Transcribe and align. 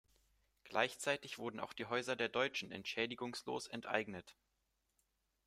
Gleichzeitig 0.63 1.37
wurden 1.37 1.59
auch 1.59 1.73
die 1.73 1.85
Häuser 1.85 2.15
der 2.15 2.27
Deutschen 2.27 2.71
entschädigungslos 2.71 3.67
enteignet. 3.67 4.35